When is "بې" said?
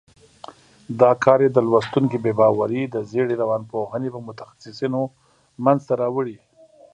2.23-2.33